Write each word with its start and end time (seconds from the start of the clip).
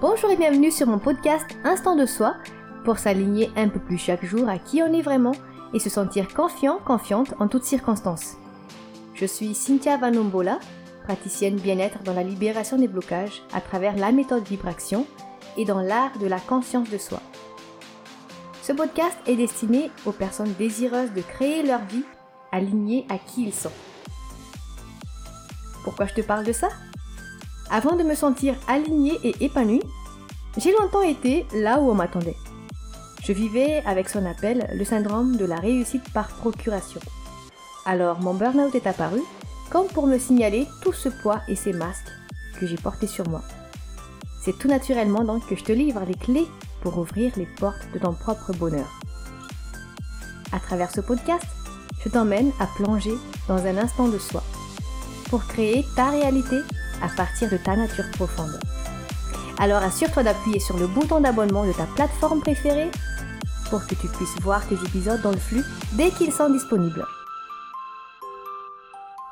Bonjour 0.00 0.28
et 0.30 0.36
bienvenue 0.36 0.72
sur 0.72 0.88
mon 0.88 0.98
podcast 0.98 1.46
Instant 1.62 1.94
de 1.94 2.04
soi 2.04 2.34
pour 2.84 2.98
s'aligner 2.98 3.50
un 3.56 3.68
peu 3.68 3.78
plus 3.78 3.96
chaque 3.96 4.24
jour 4.24 4.48
à 4.48 4.58
qui 4.58 4.82
on 4.82 4.92
est 4.92 5.02
vraiment 5.02 5.34
et 5.72 5.78
se 5.78 5.88
sentir 5.88 6.34
confiant, 6.34 6.78
confiante 6.84 7.32
en 7.38 7.46
toutes 7.46 7.64
circonstances. 7.64 8.36
Je 9.14 9.24
suis 9.24 9.54
Cynthia 9.54 9.96
Vanombola, 9.96 10.58
praticienne 11.04 11.56
bien-être 11.56 12.02
dans 12.02 12.12
la 12.12 12.24
libération 12.24 12.76
des 12.76 12.88
blocages 12.88 13.42
à 13.54 13.60
travers 13.60 13.96
la 13.96 14.10
méthode 14.10 14.44
vibration 14.44 15.06
et 15.56 15.64
dans 15.64 15.80
l'art 15.80 16.18
de 16.18 16.26
la 16.26 16.40
conscience 16.40 16.90
de 16.90 16.98
soi. 16.98 17.20
Ce 18.62 18.72
podcast 18.72 19.16
est 19.26 19.36
destiné 19.36 19.92
aux 20.06 20.12
personnes 20.12 20.54
désireuses 20.58 21.12
de 21.12 21.22
créer 21.22 21.62
leur 21.62 21.84
vie 21.84 22.04
alignée 22.50 23.06
à 23.08 23.16
qui 23.16 23.44
ils 23.46 23.54
sont. 23.54 23.72
Pourquoi 25.84 26.06
je 26.06 26.14
te 26.14 26.20
parle 26.20 26.44
de 26.44 26.52
ça? 26.52 26.68
Avant 27.70 27.96
de 27.96 28.02
me 28.02 28.14
sentir 28.14 28.54
alignée 28.68 29.18
et 29.24 29.34
épanouie, 29.40 29.82
j'ai 30.58 30.72
longtemps 30.72 31.02
été 31.02 31.46
là 31.54 31.80
où 31.80 31.90
on 31.90 31.94
m'attendait. 31.94 32.36
Je 33.22 33.32
vivais 33.32 33.82
avec 33.86 34.08
son 34.08 34.26
appel 34.26 34.68
le 34.74 34.84
syndrome 34.84 35.36
de 35.36 35.44
la 35.44 35.56
réussite 35.56 36.12
par 36.12 36.28
procuration. 36.28 37.00
Alors 37.86 38.20
mon 38.20 38.34
burn-out 38.34 38.74
est 38.74 38.86
apparu 38.86 39.20
comme 39.70 39.86
pour 39.88 40.06
me 40.06 40.18
signaler 40.18 40.66
tout 40.82 40.92
ce 40.92 41.08
poids 41.08 41.40
et 41.48 41.56
ces 41.56 41.72
masques 41.72 42.12
que 42.60 42.66
j'ai 42.66 42.76
portés 42.76 43.06
sur 43.06 43.28
moi. 43.28 43.42
C'est 44.42 44.58
tout 44.58 44.68
naturellement 44.68 45.24
donc 45.24 45.46
que 45.46 45.56
je 45.56 45.64
te 45.64 45.72
livre 45.72 46.02
les 46.06 46.14
clés 46.14 46.46
pour 46.82 46.98
ouvrir 46.98 47.32
les 47.36 47.46
portes 47.58 47.88
de 47.94 47.98
ton 47.98 48.12
propre 48.12 48.52
bonheur. 48.52 48.88
À 50.52 50.60
travers 50.60 50.90
ce 50.90 51.00
podcast, 51.00 51.46
je 52.04 52.10
t'emmène 52.10 52.52
à 52.60 52.66
plonger 52.66 53.14
dans 53.48 53.64
un 53.64 53.78
instant 53.78 54.08
de 54.08 54.18
soi 54.18 54.42
pour 55.30 55.46
créer 55.46 55.84
ta 55.96 56.10
réalité 56.10 56.58
à 57.02 57.08
partir 57.08 57.50
de 57.50 57.56
ta 57.56 57.76
nature 57.76 58.10
profonde. 58.12 58.58
Alors 59.58 59.82
assure-toi 59.82 60.22
d'appuyer 60.22 60.60
sur 60.60 60.76
le 60.78 60.86
bouton 60.86 61.20
d'abonnement 61.20 61.64
de 61.64 61.72
ta 61.72 61.86
plateforme 61.86 62.40
préférée 62.40 62.90
pour 63.70 63.86
que 63.86 63.94
tu 63.94 64.08
puisses 64.08 64.40
voir 64.42 64.66
tes 64.66 64.74
épisodes 64.74 65.22
dans 65.22 65.32
le 65.32 65.38
flux 65.38 65.64
dès 65.92 66.10
qu'ils 66.10 66.32
sont 66.32 66.50
disponibles. 66.50 67.04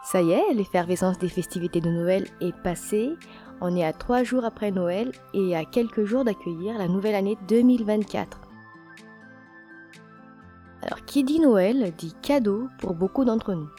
Ça 0.04 0.20
y 0.20 0.32
est, 0.32 0.54
l'effervescence 0.54 1.18
des 1.18 1.28
festivités 1.28 1.80
de 1.80 1.88
Noël 1.88 2.26
est 2.40 2.54
passée. 2.62 3.16
On 3.60 3.74
est 3.76 3.84
à 3.84 3.92
trois 3.92 4.24
jours 4.24 4.44
après 4.44 4.70
Noël 4.70 5.12
et 5.32 5.56
à 5.56 5.64
quelques 5.64 6.04
jours 6.04 6.24
d'accueillir 6.24 6.76
la 6.76 6.88
nouvelle 6.88 7.14
année 7.14 7.38
2024. 7.48 8.40
Alors, 10.82 11.04
qui 11.06 11.24
dit 11.24 11.40
Noël 11.40 11.92
dit 11.96 12.14
cadeau 12.20 12.68
pour 12.78 12.94
beaucoup 12.94 13.24
d'entre 13.24 13.54
nous. 13.54 13.70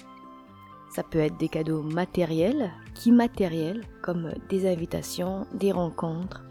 Ça 0.94 1.02
peut 1.02 1.20
être 1.20 1.38
des 1.38 1.50
cadeaux 1.50 1.82
matériels, 1.82 2.72
qui 2.94 3.12
matériels, 3.12 3.84
comme 4.04 4.32
des 4.50 4.72
invitations, 4.72 5.48
des 5.56 5.72
rencontres, 5.72 6.44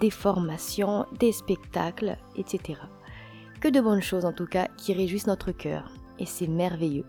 des 0.00 0.10
formations, 0.10 1.06
des 1.20 1.30
spectacles, 1.30 2.16
etc. 2.34 2.80
Que 3.60 3.68
de 3.68 3.80
bonnes 3.80 4.02
choses 4.02 4.24
en 4.24 4.32
tout 4.32 4.46
cas 4.46 4.66
qui 4.76 4.94
réjouissent 4.94 5.28
notre 5.28 5.52
cœur, 5.52 5.92
et 6.18 6.26
c'est 6.26 6.48
merveilleux. 6.48 7.06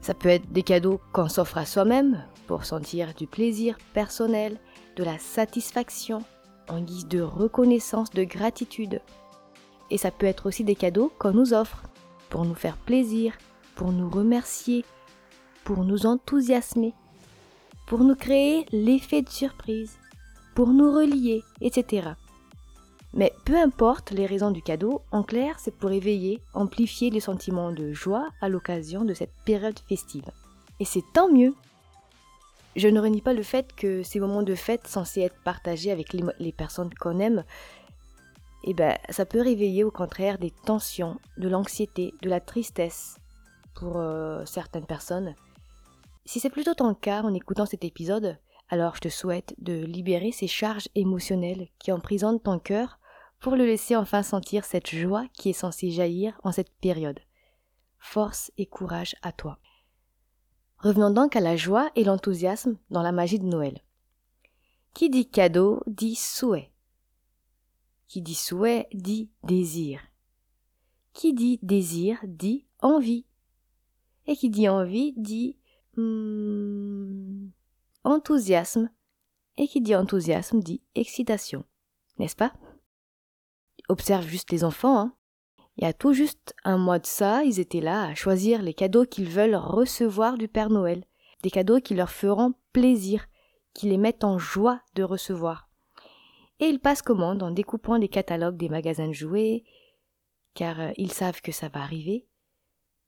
Ça 0.00 0.12
peut 0.12 0.28
être 0.28 0.50
des 0.50 0.64
cadeaux 0.64 1.00
qu'on 1.12 1.28
s'offre 1.28 1.58
à 1.58 1.66
soi-même 1.66 2.24
pour 2.48 2.64
sentir 2.64 3.14
du 3.14 3.28
plaisir 3.28 3.78
personnel, 3.92 4.58
de 4.96 5.04
la 5.04 5.18
satisfaction 5.18 6.24
en 6.68 6.80
guise 6.80 7.06
de 7.06 7.20
reconnaissance, 7.20 8.10
de 8.10 8.24
gratitude. 8.24 9.00
Et 9.90 9.98
ça 9.98 10.10
peut 10.10 10.26
être 10.26 10.46
aussi 10.46 10.64
des 10.64 10.74
cadeaux 10.74 11.12
qu'on 11.18 11.32
nous 11.32 11.54
offre 11.54 11.84
pour 12.28 12.44
nous 12.44 12.54
faire 12.56 12.76
plaisir, 12.76 13.34
pour 13.76 13.92
nous 13.92 14.10
remercier, 14.10 14.84
pour 15.64 15.84
nous 15.84 16.06
enthousiasmer, 16.06 16.94
pour 17.86 18.00
nous 18.00 18.14
créer 18.14 18.66
l'effet 18.72 19.22
de 19.22 19.28
surprise, 19.28 19.98
pour 20.54 20.68
nous 20.68 20.92
relier, 20.92 21.42
etc. 21.60 22.10
Mais 23.12 23.32
peu 23.44 23.56
importe 23.56 24.10
les 24.10 24.26
raisons 24.26 24.50
du 24.50 24.60
cadeau, 24.60 25.02
en 25.12 25.22
clair, 25.22 25.58
c'est 25.60 25.74
pour 25.74 25.92
éveiller, 25.92 26.40
amplifier 26.52 27.10
les 27.10 27.20
sentiments 27.20 27.70
de 27.70 27.92
joie 27.92 28.28
à 28.40 28.48
l'occasion 28.48 29.04
de 29.04 29.14
cette 29.14 29.34
période 29.44 29.78
festive. 29.88 30.28
Et 30.80 30.84
c'est 30.84 31.04
tant 31.12 31.28
mieux. 31.28 31.54
Je 32.74 32.88
ne 32.88 33.00
renie 33.00 33.20
pas 33.20 33.32
le 33.32 33.44
fait 33.44 33.72
que 33.76 34.02
ces 34.02 34.18
moments 34.18 34.42
de 34.42 34.56
fête 34.56 34.88
censés 34.88 35.20
être 35.20 35.40
partagés 35.44 35.92
avec 35.92 36.12
les, 36.12 36.52
personnes 36.52 36.92
qu'on 36.92 37.20
aime, 37.20 37.44
eh 38.64 38.74
ben, 38.74 38.98
ça 39.10 39.24
peut 39.26 39.40
réveiller 39.40 39.84
au 39.84 39.92
contraire 39.92 40.38
des 40.38 40.50
tensions, 40.50 41.16
de 41.36 41.48
l'anxiété, 41.48 42.14
de 42.22 42.28
la 42.28 42.40
tristesse 42.40 43.16
pour 43.74 43.98
euh, 43.98 44.44
certaines 44.44 44.86
personnes. 44.86 45.36
Si 46.26 46.40
c'est 46.40 46.50
plutôt 46.50 46.74
ton 46.74 46.94
cas 46.94 47.22
en 47.22 47.34
écoutant 47.34 47.66
cet 47.66 47.84
épisode, 47.84 48.38
alors 48.68 48.94
je 48.96 49.00
te 49.00 49.08
souhaite 49.08 49.54
de 49.58 49.84
libérer 49.84 50.32
ces 50.32 50.46
charges 50.46 50.88
émotionnelles 50.94 51.68
qui 51.78 51.92
emprisonnent 51.92 52.40
ton 52.40 52.58
cœur 52.58 52.98
pour 53.40 53.56
le 53.56 53.66
laisser 53.66 53.94
enfin 53.94 54.22
sentir 54.22 54.64
cette 54.64 54.88
joie 54.88 55.26
qui 55.34 55.50
est 55.50 55.52
censée 55.52 55.90
jaillir 55.90 56.40
en 56.42 56.52
cette 56.52 56.72
période. 56.80 57.20
Force 57.98 58.50
et 58.56 58.64
courage 58.64 59.16
à 59.22 59.32
toi. 59.32 59.58
Revenons 60.78 61.10
donc 61.10 61.36
à 61.36 61.40
la 61.40 61.56
joie 61.56 61.90
et 61.94 62.04
l'enthousiasme 62.04 62.78
dans 62.90 63.02
la 63.02 63.12
magie 63.12 63.38
de 63.38 63.46
Noël. 63.46 63.80
Qui 64.94 65.10
dit 65.10 65.28
cadeau 65.28 65.82
dit 65.86 66.14
souhait. 66.14 66.72
Qui 68.08 68.22
dit 68.22 68.34
souhait 68.34 68.88
dit 68.94 69.30
désir. 69.42 70.00
Qui 71.12 71.34
dit 71.34 71.58
désir 71.62 72.18
dit 72.24 72.66
envie. 72.80 73.26
Et 74.26 74.36
qui 74.36 74.48
dit 74.48 74.68
envie 74.68 75.12
dit 75.16 75.58
hmm, 75.96 77.48
enthousiasme. 78.04 78.90
Et 79.56 79.68
qui 79.68 79.80
dit 79.80 79.94
enthousiasme 79.94 80.60
dit 80.60 80.82
excitation. 80.94 81.64
N'est-ce 82.18 82.36
pas? 82.36 82.52
Observe 83.88 84.26
juste 84.26 84.50
les 84.50 84.64
enfants. 84.64 84.98
Hein. 84.98 85.14
Il 85.76 85.84
y 85.84 85.86
a 85.86 85.92
tout 85.92 86.12
juste 86.12 86.54
un 86.64 86.78
mois 86.78 86.98
de 86.98 87.06
ça, 87.06 87.44
ils 87.44 87.58
étaient 87.58 87.80
là 87.80 88.04
à 88.04 88.14
choisir 88.14 88.62
les 88.62 88.74
cadeaux 88.74 89.04
qu'ils 89.04 89.28
veulent 89.28 89.56
recevoir 89.56 90.38
du 90.38 90.46
Père 90.48 90.70
Noël, 90.70 91.04
des 91.42 91.50
cadeaux 91.50 91.80
qui 91.80 91.94
leur 91.94 92.10
feront 92.10 92.54
plaisir, 92.72 93.26
qui 93.74 93.88
les 93.88 93.98
mettent 93.98 94.24
en 94.24 94.38
joie 94.38 94.80
de 94.94 95.02
recevoir. 95.02 95.68
Et 96.60 96.66
ils 96.66 96.78
passent 96.78 97.02
commande 97.02 97.42
en 97.42 97.50
découpant 97.50 97.96
les 97.96 98.08
catalogues 98.08 98.56
des 98.56 98.68
magasins 98.68 99.08
de 99.08 99.12
jouets, 99.12 99.64
car 100.54 100.78
euh, 100.80 100.90
ils 100.96 101.12
savent 101.12 101.40
que 101.40 101.50
ça 101.50 101.68
va 101.68 101.82
arriver. 101.82 102.28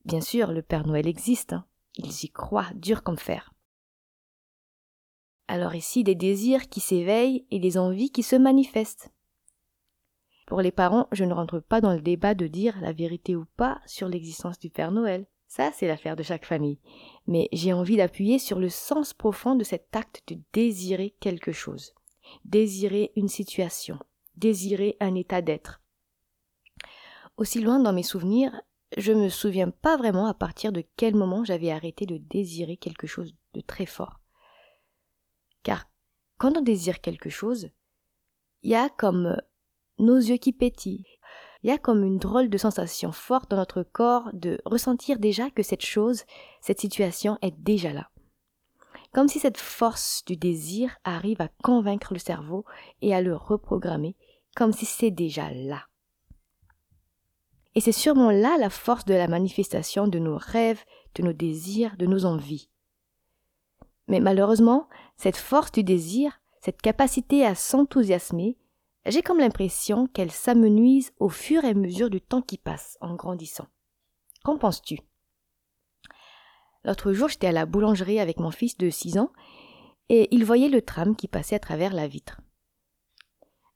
Bien 0.04 0.20
sûr, 0.20 0.50
le 0.50 0.62
Père 0.62 0.86
Noël 0.86 1.06
existe, 1.06 1.53
hein. 1.53 1.64
Ils 1.96 2.24
y 2.24 2.30
croient 2.30 2.70
dur 2.74 3.02
comme 3.02 3.18
fer. 3.18 3.52
Alors 5.48 5.74
ici 5.74 6.02
des 6.04 6.14
désirs 6.14 6.68
qui 6.68 6.80
s'éveillent 6.80 7.46
et 7.50 7.60
des 7.60 7.78
envies 7.78 8.10
qui 8.10 8.22
se 8.22 8.36
manifestent. 8.36 9.12
Pour 10.46 10.60
les 10.60 10.72
parents, 10.72 11.08
je 11.12 11.24
ne 11.24 11.34
rentre 11.34 11.60
pas 11.60 11.80
dans 11.80 11.92
le 11.92 12.00
débat 12.00 12.34
de 12.34 12.46
dire 12.46 12.80
la 12.80 12.92
vérité 12.92 13.34
ou 13.34 13.46
pas 13.56 13.80
sur 13.86 14.08
l'existence 14.08 14.58
du 14.58 14.70
Père 14.70 14.92
Noël. 14.92 15.26
Ça, 15.48 15.70
c'est 15.72 15.86
l'affaire 15.86 16.16
de 16.16 16.22
chaque 16.22 16.44
famille. 16.44 16.78
Mais 17.26 17.48
j'ai 17.52 17.72
envie 17.72 17.96
d'appuyer 17.96 18.38
sur 18.38 18.58
le 18.58 18.68
sens 18.68 19.12
profond 19.12 19.54
de 19.54 19.64
cet 19.64 19.94
acte 19.94 20.22
de 20.28 20.38
désirer 20.52 21.14
quelque 21.20 21.52
chose. 21.52 21.94
Désirer 22.44 23.12
une 23.16 23.28
situation. 23.28 23.98
Désirer 24.36 24.96
un 25.00 25.14
état 25.14 25.42
d'être. 25.42 25.80
Aussi 27.36 27.60
loin 27.60 27.78
dans 27.78 27.92
mes 27.92 28.02
souvenirs, 28.02 28.60
je 28.97 29.12
me 29.12 29.28
souviens 29.28 29.70
pas 29.70 29.97
vraiment 29.97 30.26
à 30.26 30.34
partir 30.34 30.72
de 30.72 30.84
quel 30.97 31.14
moment 31.14 31.44
j'avais 31.44 31.70
arrêté 31.70 32.06
de 32.06 32.19
désirer 32.19 32.76
quelque 32.76 33.06
chose 33.06 33.34
de 33.54 33.60
très 33.60 33.86
fort. 33.86 34.20
Car 35.62 35.88
quand 36.38 36.56
on 36.56 36.62
désire 36.62 37.00
quelque 37.00 37.30
chose, 37.30 37.70
il 38.62 38.70
y 38.70 38.74
a 38.74 38.88
comme 38.88 39.36
nos 39.98 40.16
yeux 40.16 40.36
qui 40.36 40.52
pétillent. 40.52 41.06
Il 41.62 41.69
y 41.69 41.72
a 41.72 41.78
comme 41.78 42.04
une 42.04 42.19
drôle 42.19 42.48
de 42.48 42.58
sensation 42.58 43.10
forte 43.10 43.50
dans 43.50 43.56
notre 43.56 43.82
corps 43.82 44.30
de 44.32 44.60
ressentir 44.64 45.18
déjà 45.18 45.50
que 45.50 45.62
cette 45.62 45.84
chose, 45.84 46.22
cette 46.60 46.80
situation 46.80 47.38
est 47.42 47.58
déjà 47.58 47.92
là. 47.92 48.10
Comme 49.12 49.28
si 49.28 49.38
cette 49.38 49.58
force 49.58 50.24
du 50.27 50.36
désir 50.36 50.97
arrive 51.03 51.41
à 51.41 51.48
convaincre 51.62 52.12
le 52.12 52.18
cerveau 52.18 52.65
et 53.00 53.15
à 53.15 53.22
le 53.22 53.34
reprogrammer, 53.34 54.15
comme 54.54 54.72
si 54.72 54.84
c'est 54.84 55.10
déjà 55.10 55.50
là. 55.50 55.86
Et 57.76 57.80
c'est 57.80 57.92
sûrement 57.92 58.30
là 58.30 58.56
la 58.58 58.70
force 58.70 59.04
de 59.04 59.12
la 59.12 59.28
manifestation 59.28 60.08
de 60.08 60.18
nos 60.18 60.38
rêves, 60.38 60.82
de 61.14 61.22
nos 61.22 61.34
désirs, 61.34 61.98
de 61.98 62.06
nos 62.06 62.24
envies. 62.24 62.70
Mais 64.08 64.18
malheureusement, 64.18 64.88
cette 65.18 65.36
force 65.36 65.72
du 65.72 65.84
désir, 65.84 66.40
cette 66.62 66.80
capacité 66.80 67.44
à 67.44 67.54
s'enthousiasmer, 67.54 68.56
j'ai 69.04 69.20
comme 69.20 69.40
l'impression 69.40 70.06
qu'elle 70.06 70.30
s'amenuise 70.30 71.12
au 71.18 71.28
fur 71.28 71.64
et 71.64 71.68
à 71.68 71.74
mesure 71.74 72.08
du 72.08 72.22
temps 72.22 72.40
qui 72.40 72.56
passe 72.56 72.96
en 73.02 73.14
grandissant. 73.14 73.66
Qu'en 74.42 74.56
penses-tu? 74.56 74.98
L'autre 76.82 77.12
jour, 77.12 77.28
j'étais 77.28 77.48
à 77.48 77.52
la 77.52 77.66
boulangerie 77.66 78.20
avec 78.20 78.40
mon 78.40 78.50
fils 78.50 78.78
de 78.78 78.88
6 78.88 79.18
ans 79.18 79.32
et 80.08 80.34
il 80.34 80.46
voyait 80.46 80.70
le 80.70 80.80
tram 80.80 81.14
qui 81.14 81.28
passait 81.28 81.56
à 81.56 81.60
travers 81.60 81.92
la 81.92 82.08
vitre. 82.08 82.40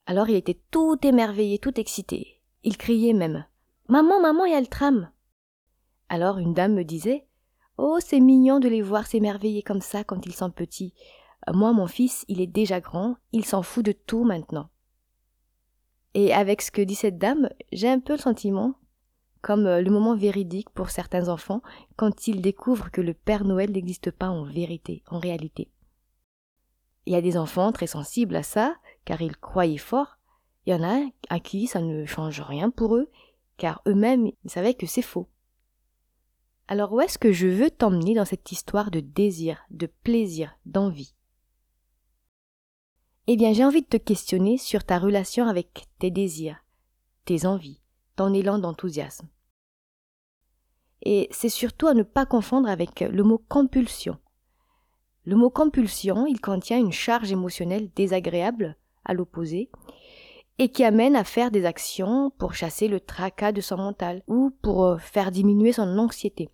Alors 0.06 0.30
il 0.30 0.36
était 0.36 0.58
tout 0.70 0.96
émerveillé, 1.02 1.58
tout 1.58 1.78
excité. 1.78 2.40
Il 2.62 2.78
criait 2.78 3.12
même 3.12 3.44
Maman, 3.90 4.20
maman, 4.20 4.44
il 4.44 4.52
y 4.52 4.54
a 4.54 4.60
le 4.60 4.68
tram 4.68 5.10
Alors 6.08 6.38
une 6.38 6.54
dame 6.54 6.74
me 6.74 6.84
disait 6.84 7.26
Oh, 7.76 7.98
c'est 7.98 8.20
mignon 8.20 8.60
de 8.60 8.68
les 8.68 8.82
voir 8.82 9.04
s'émerveiller 9.04 9.64
comme 9.64 9.80
ça 9.80 10.04
quand 10.04 10.26
ils 10.26 10.32
sont 10.32 10.52
petits. 10.52 10.94
Moi, 11.52 11.72
mon 11.72 11.88
fils, 11.88 12.24
il 12.28 12.40
est 12.40 12.46
déjà 12.46 12.80
grand, 12.80 13.16
il 13.32 13.44
s'en 13.44 13.62
fout 13.62 13.84
de 13.84 13.90
tout 13.90 14.22
maintenant. 14.22 14.68
Et 16.14 16.32
avec 16.32 16.62
ce 16.62 16.70
que 16.70 16.82
dit 16.82 16.94
cette 16.94 17.18
dame, 17.18 17.48
j'ai 17.72 17.88
un 17.88 17.98
peu 17.98 18.12
le 18.12 18.20
sentiment, 18.20 18.74
comme 19.42 19.66
euh, 19.66 19.82
le 19.82 19.90
moment 19.90 20.14
véridique 20.14 20.70
pour 20.70 20.90
certains 20.90 21.28
enfants, 21.28 21.60
quand 21.96 22.28
ils 22.28 22.40
découvrent 22.42 22.92
que 22.92 23.00
le 23.00 23.12
Père 23.12 23.42
Noël 23.42 23.72
n'existe 23.72 24.12
pas 24.12 24.28
en 24.28 24.44
vérité, 24.44 25.02
en 25.08 25.18
réalité. 25.18 25.68
Il 27.06 27.12
y 27.12 27.16
a 27.16 27.22
des 27.22 27.36
enfants 27.36 27.72
très 27.72 27.88
sensibles 27.88 28.36
à 28.36 28.44
ça, 28.44 28.76
car 29.04 29.20
ils 29.20 29.36
croyaient 29.36 29.78
fort. 29.78 30.18
Il 30.66 30.70
y 30.70 30.76
en 30.76 30.84
a 30.84 31.00
à 31.28 31.40
qui 31.40 31.66
ça 31.66 31.80
ne 31.80 32.04
change 32.04 32.40
rien 32.40 32.70
pour 32.70 32.94
eux, 32.94 33.10
car 33.60 33.82
eux-mêmes 33.86 34.26
ils 34.42 34.50
savaient 34.50 34.74
que 34.74 34.86
c'est 34.86 35.02
faux. 35.02 35.28
Alors 36.66 36.94
où 36.94 37.00
est-ce 37.02 37.18
que 37.18 37.30
je 37.30 37.46
veux 37.46 37.70
t'emmener 37.70 38.14
dans 38.14 38.24
cette 38.24 38.50
histoire 38.52 38.90
de 38.90 39.00
désir, 39.00 39.60
de 39.70 39.86
plaisir, 39.86 40.56
d'envie? 40.64 41.14
Eh 43.26 43.36
bien 43.36 43.52
j'ai 43.52 43.64
envie 43.64 43.82
de 43.82 43.86
te 43.86 43.98
questionner 43.98 44.56
sur 44.56 44.82
ta 44.82 44.98
relation 44.98 45.46
avec 45.46 45.88
tes 45.98 46.10
désirs, 46.10 46.64
tes 47.26 47.44
envies, 47.44 47.82
ton 48.16 48.32
élan 48.32 48.58
d'enthousiasme. 48.58 49.28
Et 51.02 51.28
c'est 51.30 51.50
surtout 51.50 51.86
à 51.86 51.92
ne 51.92 52.02
pas 52.02 52.24
confondre 52.24 52.68
avec 52.68 53.00
le 53.00 53.22
mot 53.22 53.44
compulsion. 53.46 54.16
Le 55.24 55.36
mot 55.36 55.50
compulsion, 55.50 56.26
il 56.26 56.40
contient 56.40 56.78
une 56.78 56.92
charge 56.92 57.30
émotionnelle 57.30 57.90
désagréable, 57.94 58.78
à 59.04 59.12
l'opposé, 59.12 59.70
et 60.60 60.68
qui 60.68 60.84
amène 60.84 61.16
à 61.16 61.24
faire 61.24 61.50
des 61.50 61.64
actions 61.64 62.30
pour 62.36 62.52
chasser 62.52 62.86
le 62.86 63.00
tracas 63.00 63.50
de 63.50 63.62
son 63.62 63.78
mental 63.78 64.22
ou 64.26 64.50
pour 64.60 64.84
euh, 64.84 64.98
faire 64.98 65.30
diminuer 65.30 65.72
son 65.72 65.96
anxiété. 65.96 66.50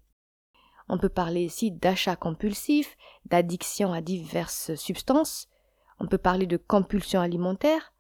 On 0.89 0.97
peut 0.97 1.09
parler 1.09 1.43
ici 1.43 1.73
d'achat 1.73 2.15
compulsif, 2.15 2.97
d'addiction 3.25 3.93
à 3.93 4.01
diverses 4.01 4.77
substances, 4.77 5.49
on 5.99 6.07
peut 6.07 6.19
parler 6.19 6.47
de 6.47 6.57
compulsion 6.57 7.21
alimentaire, 7.21 7.93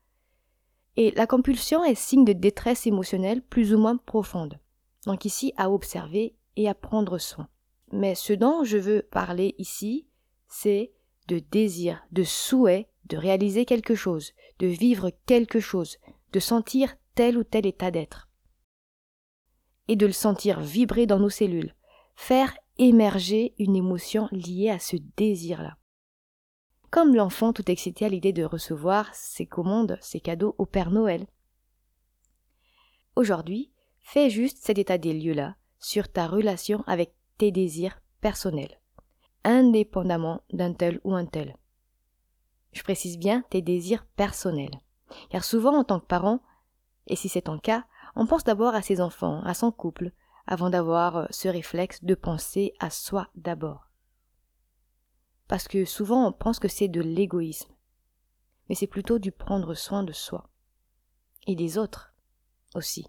et 0.95 1.11
la 1.11 1.27
compulsion 1.27 1.83
est 1.83 1.97
signe 1.97 2.25
de 2.25 2.33
détresse 2.33 2.87
émotionnelle 2.87 3.43
plus 3.43 3.75
ou 3.75 3.79
moins 3.79 3.97
profonde. 3.97 4.61
Donc 5.07 5.25
ici 5.25 5.55
à 5.57 5.73
observer 5.73 6.37
et 6.55 6.69
à 6.69 6.75
prendre 6.75 7.19
soin. 7.19 7.49
Mais 7.91 8.15
ce 8.15 8.33
dont 8.33 8.63
je 8.63 8.79
veux 8.79 9.03
parler 9.03 9.57
ici, 9.59 10.07
c'est 10.47 10.93
de 11.27 11.41
désir, 11.41 12.07
de 12.13 12.23
souhait 12.23 12.89
de 13.09 13.17
réaliser 13.17 13.65
quelque 13.65 13.95
chose, 13.95 14.33
de 14.59 14.67
vivre 14.67 15.11
quelque 15.27 15.61
chose, 15.61 15.97
de 16.33 16.41
sentir 16.41 16.97
tel 17.15 17.39
ou 17.39 17.45
tel 17.45 17.67
état 17.67 17.91
d'être. 17.91 18.29
Et 19.89 19.97
de 19.97 20.07
le 20.07 20.13
sentir 20.13 20.61
vibrer 20.61 21.07
dans 21.07 21.19
nos 21.19 21.31
cellules, 21.31 21.75
faire 22.17 22.57
émerger 22.79 23.55
une 23.59 23.77
émotion 23.77 24.29
liée 24.33 24.71
à 24.71 24.79
ce 24.79 24.97
désir-là. 25.17 25.77
Comme 26.91 27.15
l'enfant 27.15 27.53
tout 27.53 27.71
excité 27.71 28.05
à 28.05 28.09
l'idée 28.09 28.33
de 28.33 28.45
recevoir 28.45 29.15
ses 29.15 29.47
commandes, 29.47 29.99
ses 30.01 30.21
cadeaux 30.21 30.55
au 30.59 30.67
Père 30.67 30.91
Noël. 30.91 31.27
Aujourd'hui, 33.17 33.73
fais 34.01 34.31
juste 34.31 34.59
cet 34.61 34.79
état 34.79 34.99
des 34.99 35.13
lieux-là 35.13 35.57
sur 35.79 36.11
ta 36.11 36.27
relation 36.27 36.83
avec 36.87 37.13
tes 37.39 37.51
désirs 37.51 38.01
personnels, 38.21 38.81
indépendamment 39.45 40.43
d'un 40.53 40.73
tel 40.73 41.01
ou 41.05 41.15
un 41.15 41.27
tel. 41.27 41.57
Je 42.77 42.83
précise 42.83 43.19
bien 43.19 43.43
tes 43.49 43.63
désirs 43.63 44.05
personnels. 44.17 44.83
Car 45.31 45.45
souvent 45.45 45.79
en 45.79 45.83
tant 45.83 45.99
que 45.99 46.05
parent, 46.05 46.41
et 47.07 47.17
si 47.17 47.31
c'est 47.31 47.41
ton 47.41 47.59
cas, 47.59 47.87
on 48.17 48.27
pense 48.27 48.45
d'abord 48.45 48.75
à 48.75 48.83
ses 48.83 49.01
enfants, 49.01 49.43
à 49.45 49.55
son 49.55 49.73
couple, 49.73 50.13
avant 50.47 50.69
d'avoir 50.69 51.17
euh, 51.17 51.27
ce 51.31 51.49
réflexe 51.49 52.05
de 52.05 52.15
penser 52.15 52.75
à 52.79 52.91
soi 52.91 53.29
d'abord. 53.35 53.89
Parce 55.49 55.69
que 55.69 55.87
souvent 55.87 56.29
on 56.29 56.33
pense 56.33 56.59
que 56.59 56.69
c'est 56.69 56.89
de 56.89 57.01
l'égoïsme, 57.01 57.73
mais 58.69 58.75
c'est 58.75 58.87
plutôt 58.87 59.19
du 59.19 59.33
prendre 59.33 59.73
soin 59.73 60.03
de 60.03 60.13
soi 60.13 60.51
et 61.47 61.57
des 61.57 61.79
autres 61.79 62.13
aussi. 62.75 63.07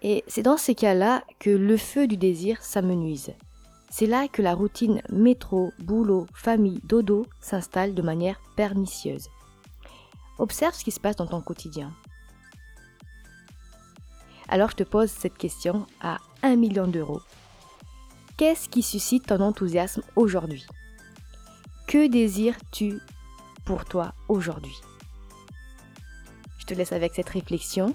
Et 0.00 0.24
c'est 0.26 0.42
dans 0.42 0.56
ces 0.56 0.74
cas-là 0.74 1.22
que 1.38 1.50
le 1.50 1.76
feu 1.76 2.06
du 2.06 2.16
désir 2.16 2.62
s'amenuise. 2.62 3.34
C'est 3.90 4.06
là 4.06 4.28
que 4.28 4.42
la 4.42 4.54
routine 4.54 5.00
métro, 5.10 5.72
boulot, 5.78 6.26
famille, 6.34 6.80
dodo 6.84 7.26
s'installe 7.40 7.94
de 7.94 8.02
manière 8.02 8.40
pernicieuse. 8.56 9.28
Observe 10.38 10.74
ce 10.74 10.84
qui 10.84 10.90
se 10.90 11.00
passe 11.00 11.16
dans 11.16 11.26
ton 11.26 11.40
quotidien. 11.40 11.92
Alors 14.48 14.70
je 14.70 14.76
te 14.76 14.82
pose 14.82 15.10
cette 15.10 15.38
question 15.38 15.86
à 16.00 16.18
1 16.42 16.56
million 16.56 16.86
d'euros. 16.86 17.22
Qu'est-ce 18.36 18.68
qui 18.68 18.82
suscite 18.82 19.26
ton 19.26 19.40
enthousiasme 19.40 20.02
aujourd'hui? 20.14 20.66
Que 21.86 22.06
désires-tu 22.06 23.00
pour 23.64 23.84
toi 23.86 24.12
aujourd'hui? 24.28 24.76
Je 26.58 26.66
te 26.66 26.74
laisse 26.74 26.92
avec 26.92 27.14
cette 27.14 27.30
réflexion. 27.30 27.94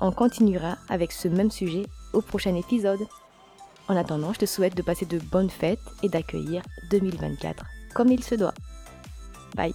On 0.00 0.12
continuera 0.12 0.78
avec 0.88 1.12
ce 1.12 1.28
même 1.28 1.50
sujet 1.50 1.86
au 2.12 2.22
prochain 2.22 2.54
épisode. 2.54 3.06
En 3.88 3.96
attendant, 3.96 4.32
je 4.32 4.40
te 4.40 4.46
souhaite 4.46 4.76
de 4.76 4.82
passer 4.82 5.06
de 5.06 5.18
bonnes 5.18 5.50
fêtes 5.50 5.80
et 6.02 6.08
d'accueillir 6.08 6.62
2024 6.90 7.64
comme 7.94 8.08
il 8.08 8.24
se 8.24 8.34
doit. 8.34 8.54
Bye 9.54 9.74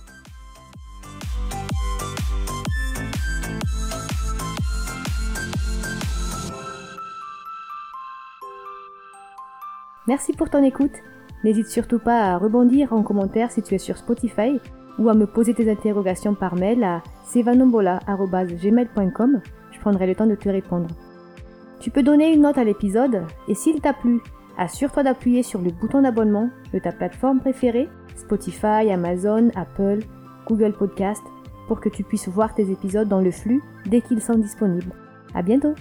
Merci 10.07 10.33
pour 10.33 10.50
ton 10.50 10.63
écoute. 10.63 10.95
N'hésite 11.44 11.68
surtout 11.68 12.00
pas 12.00 12.31
à 12.31 12.38
rebondir 12.38 12.94
en 12.94 13.04
commentaire 13.04 13.51
si 13.51 13.62
tu 13.62 13.75
es 13.75 13.77
sur 13.77 13.98
Spotify 13.98 14.62
ou 14.98 15.09
à 15.09 15.13
me 15.13 15.27
poser 15.27 15.54
tes 15.54 15.69
interrogations 15.69 16.33
par 16.33 16.56
mail 16.56 16.81
à 16.83 17.04
sevanombola.gmail.com. 17.25 19.42
Je 19.71 19.80
prendrai 19.80 20.07
le 20.07 20.15
temps 20.15 20.25
de 20.25 20.36
te 20.36 20.48
répondre. 20.48 20.88
Tu 21.79 21.91
peux 21.91 22.03
donner 22.03 22.33
une 22.33 22.41
note 22.41 22.57
à 22.57 22.63
l'épisode 22.63 23.24
et 23.47 23.56
s'il 23.56 23.81
t'a 23.81 23.94
plu, 23.94 24.21
assure-toi 24.57 25.03
d'appuyer 25.03 25.44
sur 25.44 25.62
le 25.62 25.71
bouton 25.71 26.01
d'abonnement 26.01 26.50
de 26.74 26.79
ta 26.79 26.91
plateforme 26.91 27.39
préférée, 27.39 27.88
Spotify, 28.15 28.89
Amazon, 28.91 29.50
Apple, 29.56 30.00
Google 30.47 30.74
Podcast, 30.74 31.24
pour 31.68 31.79
que 31.79 31.89
tu 31.89 32.03
puisses 32.03 32.29
voir 32.29 32.56
tes 32.56 32.71
épisodes 32.71 33.07
dans 33.07 33.21
le 33.21 33.31
flux 33.31 33.62
dès 33.85 34.01
qu'ils 34.01 34.21
sont 34.21 34.38
disponibles. 34.38 34.94
À 35.35 35.41
bientôt! 35.41 35.75